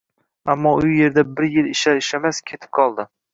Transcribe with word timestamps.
Ammo 0.53 0.71
u 0.85 0.87
erda 1.07 1.25
bir 1.41 1.45
yil 1.57 1.69
ishlar-ishlamas, 1.73 2.41
ketib 2.49 2.73
qoldi 2.81 3.07